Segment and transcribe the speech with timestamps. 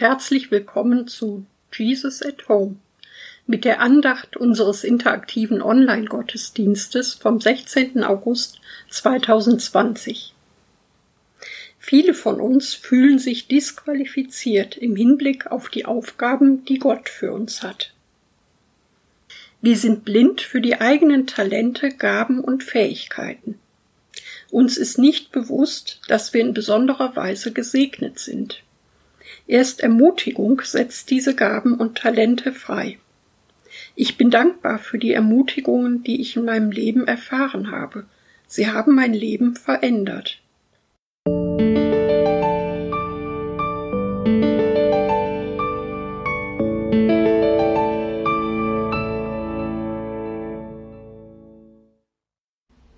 [0.00, 1.44] herzlich willkommen zu
[1.74, 2.76] Jesus at Home
[3.46, 8.02] mit der Andacht unseres interaktiven Online-Gottesdienstes vom 16.
[8.02, 10.32] August 2020.
[11.78, 17.62] Viele von uns fühlen sich disqualifiziert im Hinblick auf die Aufgaben, die Gott für uns
[17.62, 17.92] hat.
[19.60, 23.58] Wir sind blind für die eigenen Talente, Gaben und Fähigkeiten.
[24.50, 28.62] Uns ist nicht bewusst, dass wir in besonderer Weise gesegnet sind.
[29.50, 33.00] Erst Ermutigung setzt diese Gaben und Talente frei.
[33.96, 38.06] Ich bin dankbar für die Ermutigungen, die ich in meinem Leben erfahren habe.
[38.46, 40.40] Sie haben mein Leben verändert.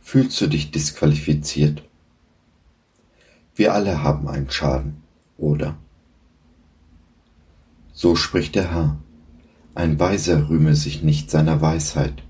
[0.02, 1.82] Fühlst du dich disqualifiziert?
[3.55, 5.02] Wir alle haben einen Schaden,
[5.38, 5.78] oder?
[7.94, 8.98] So spricht der Herr.
[9.74, 12.22] Ein Weiser rühme sich nicht seiner Weisheit,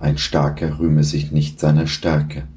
[0.00, 2.48] ein Starker rühme sich nicht seiner Stärke,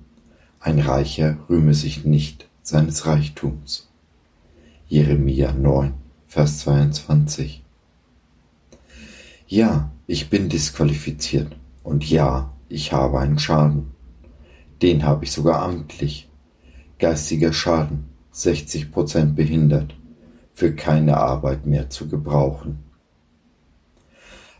[0.59, 3.89] ein Reicher rühme sich nicht seines Reichtums.
[4.87, 5.93] Jeremia 9,
[6.27, 7.63] Vers 22.
[9.47, 13.91] Ja, ich bin disqualifiziert und ja, ich habe einen Schaden.
[14.81, 16.27] Den habe ich sogar amtlich.
[16.97, 19.95] Geistiger Schaden, 60 Prozent behindert
[20.53, 22.79] für keine Arbeit mehr zu gebrauchen.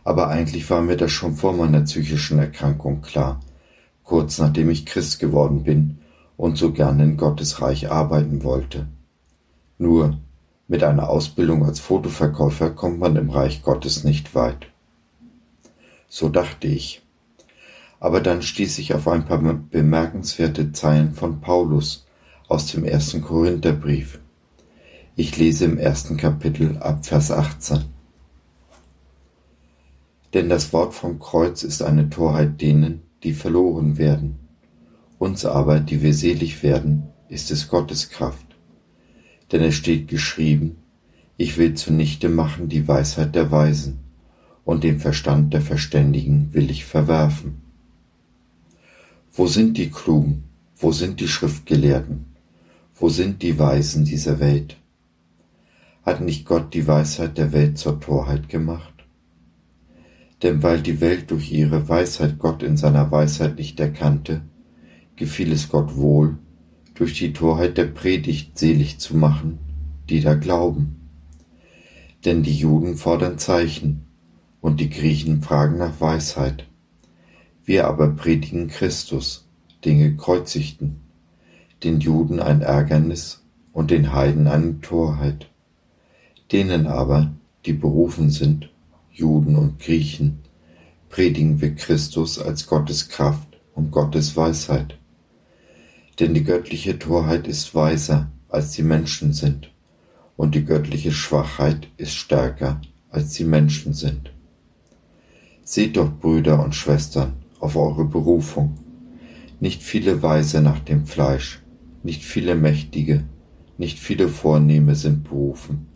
[0.04, 3.40] Aber eigentlich war mir das schon vor meiner psychischen Erkrankung klar,
[4.02, 5.98] kurz nachdem ich Christ geworden bin
[6.36, 8.88] und so gern in Gottes Reich arbeiten wollte.
[9.78, 10.18] Nur
[10.66, 14.66] mit einer Ausbildung als Fotoverkäufer kommt man im Reich Gottes nicht weit.
[16.08, 17.02] So dachte ich.
[18.00, 22.06] Aber dann stieß ich auf ein paar bemerkenswerte Zeilen von Paulus
[22.48, 24.18] aus dem ersten Korintherbrief.
[25.14, 27.84] Ich lese im ersten Kapitel ab Vers 18.
[30.32, 34.38] Denn das Wort vom Kreuz ist eine Torheit denen, die verloren werden.
[35.18, 38.46] Uns aber, die wir selig werden, ist es Gottes Kraft.
[39.52, 40.78] Denn es steht geschrieben,
[41.36, 43.98] ich will zunichte machen die Weisheit der Weisen,
[44.64, 47.60] und den Verstand der Verständigen will ich verwerfen.
[49.30, 50.44] Wo sind die Klugen?
[50.74, 52.24] Wo sind die Schriftgelehrten?
[52.94, 54.78] Wo sind die Weisen dieser Welt?
[56.02, 58.92] Hat nicht Gott die Weisheit der Welt zur Torheit gemacht?
[60.42, 64.40] Denn weil die Welt durch ihre Weisheit Gott in seiner Weisheit nicht erkannte,
[65.14, 66.38] gefiel es Gott wohl,
[66.94, 69.60] durch die Torheit der Predigt selig zu machen,
[70.10, 71.08] die da glauben.
[72.24, 74.02] Denn die Juden fordern Zeichen
[74.60, 76.66] und die Griechen fragen nach Weisheit.
[77.64, 79.46] Wir aber predigen Christus,
[79.84, 80.96] den Gekreuzigten,
[81.84, 85.51] den Juden ein Ärgernis und den Heiden eine Torheit
[86.52, 87.32] Denen aber,
[87.64, 88.68] die berufen sind,
[89.10, 90.40] Juden und Griechen,
[91.08, 94.98] predigen wir Christus als Gottes Kraft und Gottes Weisheit.
[96.20, 99.70] Denn die göttliche Torheit ist weiser, als die Menschen sind,
[100.36, 104.30] und die göttliche Schwachheit ist stärker, als die Menschen sind.
[105.64, 108.76] Seht doch, Brüder und Schwestern, auf eure Berufung.
[109.58, 111.62] Nicht viele Weise nach dem Fleisch,
[112.02, 113.24] nicht viele Mächtige,
[113.78, 115.91] nicht viele Vornehme sind berufen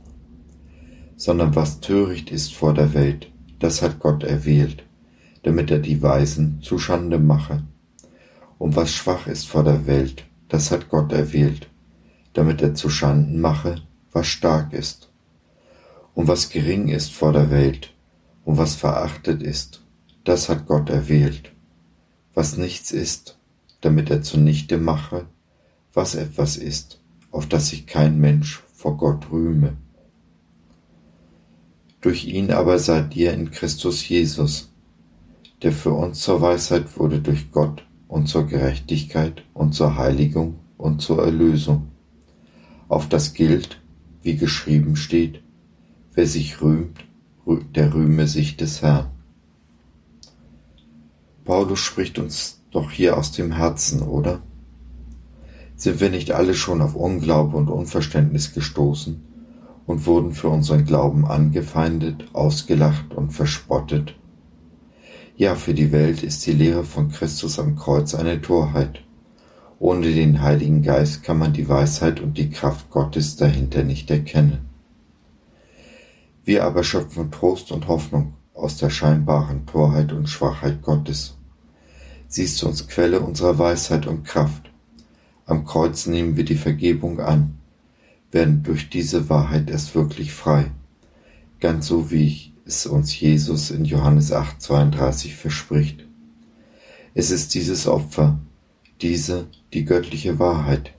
[1.16, 4.84] sondern was töricht ist vor der Welt, das hat Gott erwählt,
[5.43, 7.62] damit er die Weisen zu Schande mache.
[8.59, 11.69] Und was schwach ist vor der Welt, das hat Gott erwählt,
[12.34, 13.82] damit er zu Schanden mache,
[14.12, 15.10] was stark ist.
[16.15, 17.93] Und was gering ist vor der Welt
[18.44, 19.82] und was verachtet ist,
[20.25, 21.53] das hat Gott erwählt,
[22.34, 23.38] was nichts ist,
[23.81, 25.26] damit er zunichte mache,
[25.93, 27.00] was etwas ist,
[27.31, 29.76] auf das sich kein Mensch vor Gott rühme.
[32.06, 34.70] Durch ihn aber seid ihr in Christus Jesus,
[35.62, 41.03] der für uns zur Weisheit wurde durch Gott und zur Gerechtigkeit und zur Heiligung und
[41.03, 41.88] zur Erlösung.
[42.87, 43.82] Auf das gilt,
[44.23, 45.43] wie geschrieben steht,
[46.14, 46.97] wer sich rühmt,
[47.75, 49.11] der rühme sich des Herrn.
[51.44, 54.43] Paulus spricht uns doch hier aus dem Herzen, oder?
[55.75, 59.26] Sind wir nicht alle schon auf Unglaube und Unverständnis gestoßen?
[59.87, 64.15] Und wurden für unseren Glauben angefeindet, ausgelacht und verspottet.
[65.37, 69.03] Ja, für die Welt ist die Lehre von Christus am Kreuz eine Torheit.
[69.79, 74.61] Ohne den Heiligen Geist kann man die Weisheit und die Kraft Gottes dahinter nicht erkennen.
[76.44, 81.37] Wir aber schöpfen Trost und Hoffnung aus der scheinbaren Torheit und Schwachheit Gottes.
[82.29, 84.71] Sie ist uns Quelle unserer Weisheit und Kraft.
[85.44, 87.59] Am Kreuz nehmen wir die Vergebung an
[88.37, 90.71] werden durch diese Wahrheit erst wirklich frei
[91.61, 96.05] ganz so wie es uns Jesus in Johannes 8:32 verspricht.
[97.15, 98.38] Es ist dieses Opfer,
[99.00, 100.93] diese, die göttliche Wahrheit,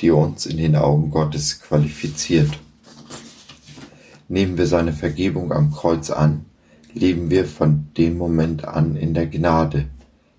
[0.00, 2.58] die uns in den Augen Gottes qualifiziert.
[4.28, 6.44] Nehmen wir seine Vergebung am Kreuz an,
[6.94, 9.88] leben wir von dem Moment an in der Gnade,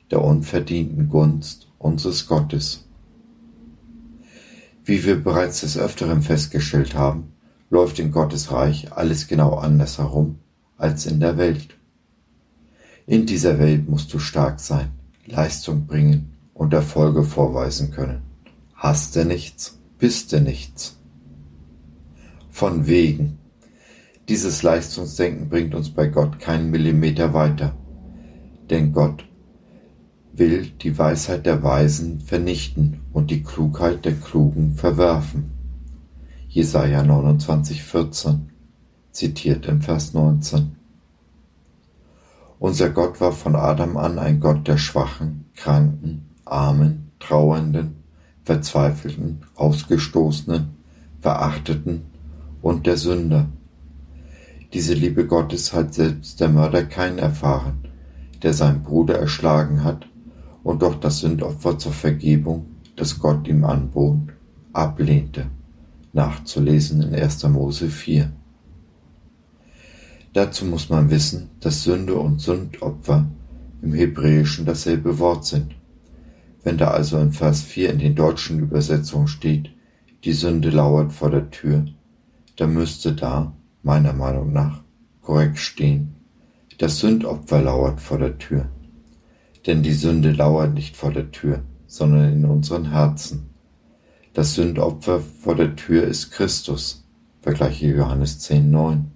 [0.09, 2.85] der unverdienten Gunst unseres Gottes.
[4.89, 7.33] Wie wir bereits des Öfteren festgestellt haben,
[7.69, 10.39] läuft in Gottes Reich alles genau anders herum
[10.77, 11.77] als in der Welt.
[13.05, 14.89] In dieser Welt musst du stark sein,
[15.27, 18.23] Leistung bringen und Erfolge vorweisen können.
[18.73, 20.97] Hast du nichts, bist du nichts.
[22.49, 23.37] Von wegen.
[24.27, 27.75] Dieses Leistungsdenken bringt uns bei Gott keinen Millimeter weiter.
[28.71, 29.23] Denn Gott
[30.33, 35.51] will die Weisheit der Weisen vernichten und die Klugheit der Klugen verwerfen.
[36.47, 38.49] Jesaja 29, 14,
[39.11, 40.75] zitiert im Vers 19.
[42.59, 48.03] Unser Gott war von Adam an ein Gott der Schwachen, Kranken, Armen, Trauernden,
[48.43, 50.69] Verzweifelten, Ausgestoßenen,
[51.21, 52.05] Verachteten
[52.61, 53.47] und der Sünder.
[54.73, 57.87] Diese Liebe Gottes hat selbst der Mörder keinen erfahren,
[58.43, 60.07] der seinen Bruder erschlagen hat
[60.63, 62.65] und doch das Sündopfer zur Vergebung,
[62.99, 64.33] das Gott ihm anbot,
[64.73, 65.45] ablehnte.
[66.11, 67.43] Nachzulesen in 1.
[67.47, 68.29] Mose 4.
[70.33, 73.25] Dazu muss man wissen, dass Sünde und Sündopfer
[73.81, 75.75] im Hebräischen dasselbe Wort sind.
[76.63, 79.69] Wenn da also in Vers 4 in den deutschen Übersetzungen steht,
[80.25, 81.85] die Sünde lauert vor der Tür,
[82.57, 84.83] dann müsste da, meiner Meinung nach,
[85.21, 86.15] korrekt stehen,
[86.79, 88.67] das Sündopfer lauert vor der Tür.
[89.67, 93.49] Denn die Sünde lauert nicht vor der Tür, sondern in unseren Herzen.
[94.33, 97.03] Das Sündopfer vor der Tür ist Christus.
[97.41, 99.11] Vergleiche Johannes 10, 9.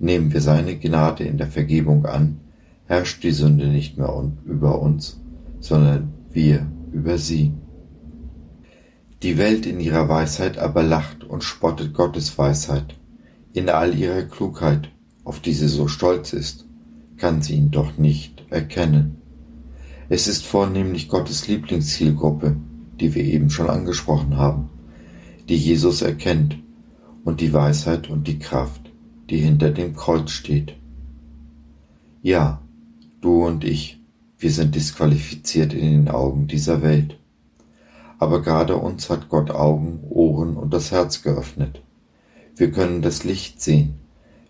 [0.00, 2.40] Nehmen wir seine Gnade in der Vergebung an,
[2.86, 4.12] herrscht die Sünde nicht mehr
[4.44, 5.20] über uns,
[5.60, 7.54] sondern wir über sie.
[9.22, 12.96] Die Welt in ihrer Weisheit aber lacht und spottet Gottes Weisheit.
[13.52, 14.90] In all ihrer Klugheit,
[15.22, 16.66] auf die sie so stolz ist,
[17.16, 19.18] kann sie ihn doch nicht erkennen.
[20.10, 22.56] Es ist vornehmlich Gottes Lieblingszielgruppe,
[22.98, 24.70] die wir eben schon angesprochen haben,
[25.50, 26.58] die Jesus erkennt
[27.24, 28.90] und die Weisheit und die Kraft,
[29.28, 30.74] die hinter dem Kreuz steht.
[32.22, 32.62] Ja,
[33.20, 34.00] du und ich,
[34.38, 37.18] wir sind disqualifiziert in den Augen dieser Welt.
[38.18, 41.82] Aber gerade uns hat Gott Augen, Ohren und das Herz geöffnet.
[42.56, 43.96] Wir können das Licht sehen,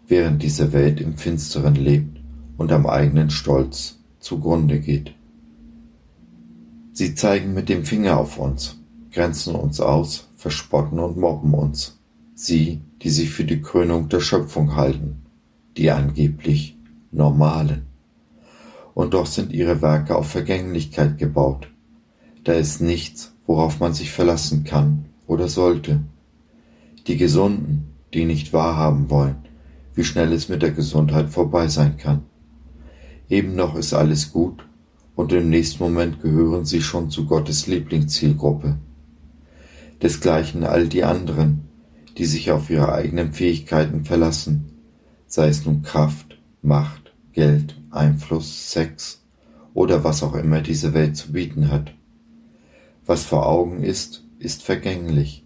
[0.07, 2.21] während diese Welt im Finsteren lebt
[2.57, 5.18] und am eigenen Stolz zugrunde geht.
[6.99, 8.77] Sie zeigen mit dem Finger auf uns,
[9.13, 11.97] grenzen uns aus, verspotten und mobben uns.
[12.35, 15.23] Sie, die sich für die Krönung der Schöpfung halten,
[15.77, 16.77] die angeblich
[17.13, 17.87] Normalen.
[18.95, 21.71] Und doch sind ihre Werke auf Vergänglichkeit gebaut.
[22.43, 26.01] Da ist nichts, worauf man sich verlassen kann oder sollte.
[27.07, 29.37] Die Gesunden, die nicht wahrhaben wollen,
[29.95, 32.25] wie schnell es mit der Gesundheit vorbei sein kann.
[33.29, 34.68] Eben noch ist alles gut
[35.19, 38.77] und im nächsten Moment gehören sie schon zu Gottes Lieblingszielgruppe.
[40.01, 41.65] Desgleichen all die anderen,
[42.17, 44.71] die sich auf ihre eigenen Fähigkeiten verlassen,
[45.27, 49.25] sei es nun Kraft, Macht, Geld, Einfluss, Sex
[49.75, 51.93] oder was auch immer diese Welt zu bieten hat.
[53.05, 55.45] Was vor Augen ist, ist vergänglich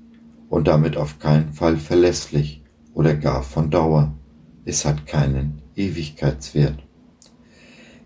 [0.50, 2.62] und damit auf keinen Fall verlässlich
[2.93, 4.12] oder gar von Dauer.
[4.67, 6.83] Es hat keinen Ewigkeitswert.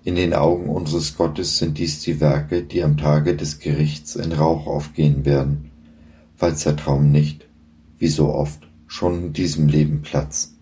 [0.07, 4.31] In den Augen unseres Gottes sind dies die Werke, die am Tage des Gerichts in
[4.31, 5.73] Rauch aufgehen werden,
[6.37, 7.49] falls der Traum nicht
[7.99, 10.55] wie so oft, schon in diesem Leben Platz.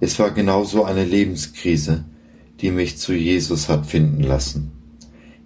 [0.00, 2.04] Es war genau so eine Lebenskrise,
[2.60, 4.72] die mich zu Jesus hat finden lassen.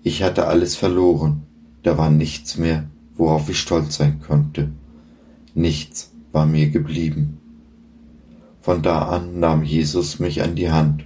[0.02, 1.42] Ich hatte alles verloren,
[1.82, 4.70] da war nichts mehr, worauf ich stolz sein konnte.
[5.54, 7.37] Nichts war mir geblieben.
[8.62, 11.04] Von da an nahm Jesus mich an die Hand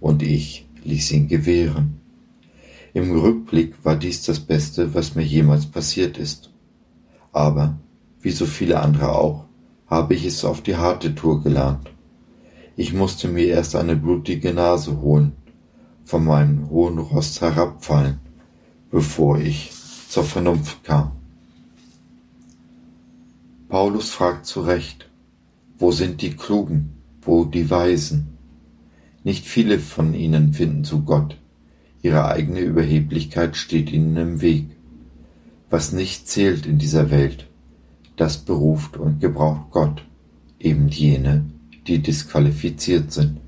[0.00, 2.00] und ich ließ ihn gewähren.
[2.94, 6.50] Im Rückblick war dies das Beste, was mir jemals passiert ist.
[7.32, 7.78] Aber
[8.20, 9.46] wie so viele andere auch,
[9.86, 11.90] habe ich es auf die harte Tour gelernt.
[12.76, 15.32] Ich musste mir erst eine blutige Nase holen,
[16.04, 18.20] von meinem hohen Rost herabfallen,
[18.90, 19.70] bevor ich
[20.08, 21.12] zur Vernunft kam.
[23.68, 25.08] Paulus fragt zu Recht,
[25.78, 28.31] wo sind die Klugen, wo die Weisen?
[29.24, 31.36] Nicht viele von ihnen finden zu Gott,
[32.02, 34.66] ihre eigene Überheblichkeit steht ihnen im Weg.
[35.70, 37.46] Was nicht zählt in dieser Welt,
[38.16, 40.04] das beruft und gebraucht Gott,
[40.58, 41.44] eben jene,
[41.86, 43.40] die disqualifiziert sind.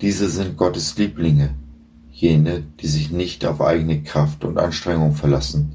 [0.00, 1.54] Diese sind Gottes Lieblinge,
[2.10, 5.74] jene, die sich nicht auf eigene Kraft und Anstrengung verlassen,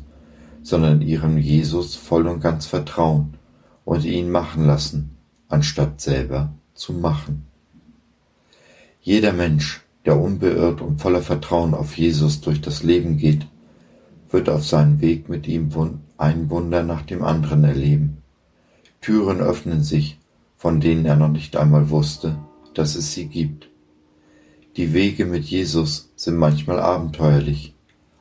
[0.64, 3.36] sondern ihrem Jesus voll und ganz vertrauen
[3.86, 5.12] und ihn machen lassen,
[5.48, 7.47] anstatt selber zu machen.
[9.08, 13.48] Jeder Mensch, der unbeirrt und voller Vertrauen auf Jesus durch das Leben geht,
[14.30, 15.70] wird auf seinem Weg mit ihm
[16.18, 18.18] ein Wunder nach dem anderen erleben.
[19.00, 20.20] Türen öffnen sich,
[20.58, 22.38] von denen er noch nicht einmal wusste,
[22.74, 23.70] dass es sie gibt.
[24.76, 27.76] Die Wege mit Jesus sind manchmal abenteuerlich,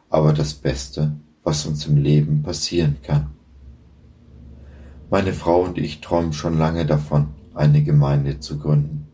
[0.08, 3.32] aber das Beste, was uns im Leben passieren kann.
[5.10, 9.05] Meine Frau und ich träumen schon lange davon, eine Gemeinde zu gründen.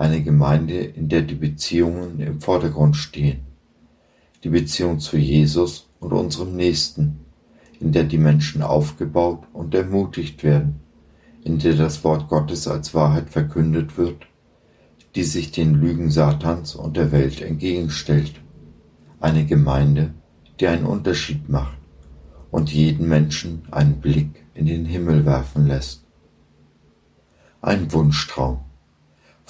[0.00, 3.40] Eine Gemeinde, in der die Beziehungen im Vordergrund stehen.
[4.42, 7.20] Die Beziehung zu Jesus und unserem Nächsten,
[7.80, 10.80] in der die Menschen aufgebaut und ermutigt werden,
[11.44, 14.26] in der das Wort Gottes als Wahrheit verkündet wird,
[15.16, 18.40] die sich den Lügen Satans und der Welt entgegenstellt.
[19.20, 20.14] Eine Gemeinde,
[20.60, 21.76] die einen Unterschied macht
[22.50, 26.06] und jeden Menschen einen Blick in den Himmel werfen lässt.
[27.60, 28.60] Ein Wunschtraum,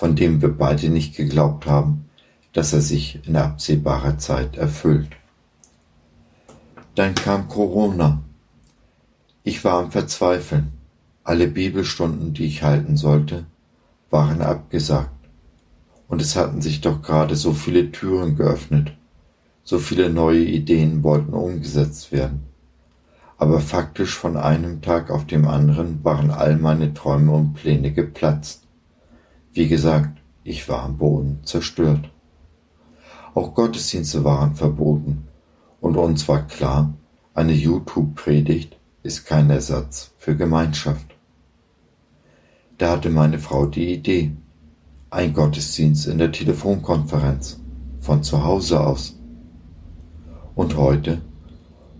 [0.00, 2.06] von dem wir beide nicht geglaubt haben,
[2.54, 5.10] dass er sich in absehbarer Zeit erfüllt.
[6.94, 8.22] Dann kam Corona.
[9.44, 10.72] Ich war am Verzweifeln.
[11.22, 13.44] Alle Bibelstunden, die ich halten sollte,
[14.08, 15.10] waren abgesagt.
[16.08, 18.96] Und es hatten sich doch gerade so viele Türen geöffnet.
[19.64, 22.44] So viele neue Ideen wollten umgesetzt werden.
[23.36, 28.66] Aber faktisch von einem Tag auf dem anderen waren all meine Träume und Pläne geplatzt.
[29.52, 32.08] Wie gesagt, ich war am Boden zerstört.
[33.34, 35.26] Auch Gottesdienste waren verboten.
[35.80, 36.94] Und uns war klar,
[37.34, 41.06] eine YouTube-Predigt ist kein Ersatz für Gemeinschaft.
[42.78, 44.32] Da hatte meine Frau die Idee.
[45.10, 47.60] Ein Gottesdienst in der Telefonkonferenz.
[47.98, 49.18] Von zu Hause aus.
[50.54, 51.22] Und heute?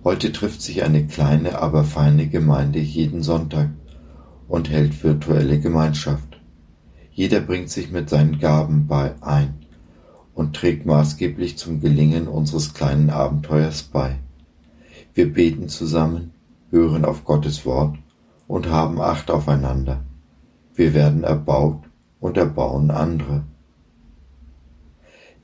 [0.04, 3.70] Heute trifft sich eine kleine, aber feine Gemeinde jeden Sonntag
[4.48, 6.39] und hält virtuelle Gemeinschaft.
[7.12, 9.54] Jeder bringt sich mit seinen Gaben bei ein
[10.34, 14.16] und trägt maßgeblich zum Gelingen unseres kleinen Abenteuers bei.
[15.12, 16.32] Wir beten zusammen,
[16.70, 17.98] hören auf Gottes Wort
[18.46, 20.00] und haben Acht aufeinander.
[20.74, 21.82] Wir werden erbaut
[22.20, 23.44] und erbauen andere.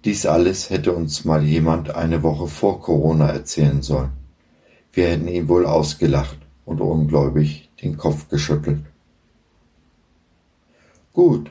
[0.05, 4.13] Dies alles hätte uns mal jemand eine Woche vor Corona erzählen sollen.
[4.93, 8.85] Wir hätten ihn wohl ausgelacht und ungläubig den Kopf geschüttelt.
[11.13, 11.51] Gut,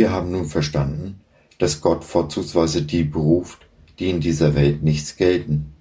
[0.00, 1.20] wir haben nun verstanden,
[1.58, 3.66] dass Gott vorzugsweise die beruft,
[3.98, 5.74] die in dieser Welt nichts gelten.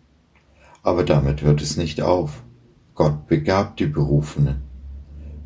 [0.83, 2.43] Aber damit hört es nicht auf.
[2.95, 4.57] Gott begabt die Berufenen.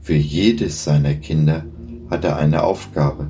[0.01, 1.65] Für jedes seiner Kinder
[2.09, 3.29] hat er eine Aufgabe.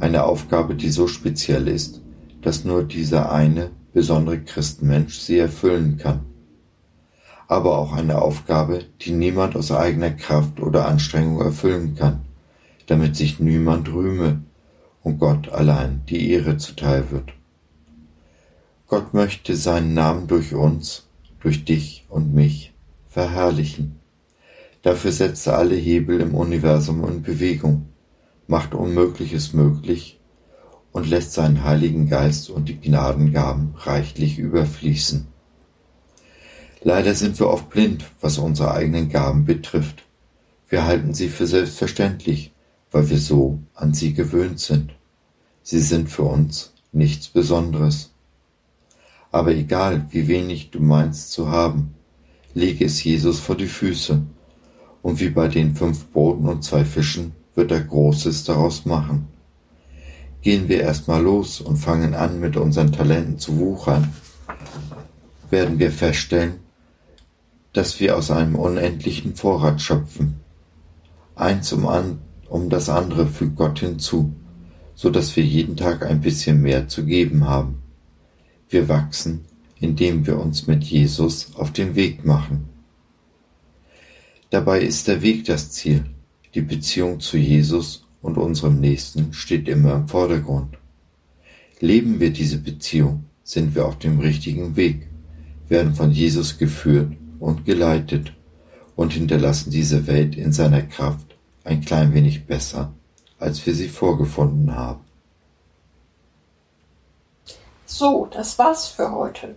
[0.00, 2.02] Eine Aufgabe, die so speziell ist,
[2.42, 6.26] dass nur dieser eine besondere Christenmensch sie erfüllen kann.
[7.46, 12.20] Aber auch eine Aufgabe, die niemand aus eigener Kraft oder Anstrengung erfüllen kann,
[12.86, 14.42] damit sich niemand rühme
[15.08, 17.32] und Gott allein die Ehre zuteil wird.
[18.86, 21.08] Gott möchte seinen Namen durch uns
[21.40, 22.72] durch dich und mich
[23.08, 24.00] verherrlichen.
[24.82, 27.86] Dafür setzt er alle Hebel im Universum in Bewegung,
[28.46, 30.20] macht Unmögliches möglich
[30.92, 35.26] und lässt seinen Heiligen Geist und die Gnadengaben reichlich überfließen.
[36.82, 40.04] Leider sind wir oft blind, was unsere eigenen Gaben betrifft.
[40.68, 42.52] Wir halten sie für selbstverständlich,
[42.90, 44.94] weil wir so an sie gewöhnt sind.
[45.70, 48.10] Sie sind für uns nichts Besonderes.
[49.30, 51.94] Aber egal, wie wenig du meinst zu haben,
[52.54, 54.22] lege es Jesus vor die Füße,
[55.02, 59.28] und wie bei den fünf Broten und zwei Fischen wird er Großes daraus machen.
[60.40, 64.14] Gehen wir erstmal los und fangen an, mit unseren Talenten zu wuchern,
[65.50, 66.60] werden wir feststellen,
[67.74, 70.40] dass wir aus einem unendlichen Vorrat schöpfen.
[71.34, 74.32] Eins um, an, um das andere fügt Gott hinzu,
[75.00, 77.78] so dass wir jeden Tag ein bisschen mehr zu geben haben.
[78.68, 79.44] Wir wachsen,
[79.78, 82.68] indem wir uns mit Jesus auf den Weg machen.
[84.50, 86.04] Dabei ist der Weg das Ziel.
[86.52, 90.76] Die Beziehung zu Jesus und unserem Nächsten steht immer im Vordergrund.
[91.78, 95.06] Leben wir diese Beziehung, sind wir auf dem richtigen Weg,
[95.68, 98.32] werden von Jesus geführt und geleitet
[98.96, 102.97] und hinterlassen diese Welt in seiner Kraft ein klein wenig besser,
[103.38, 105.04] als wir sie vorgefunden haben.
[107.86, 109.54] So, das war's für heute.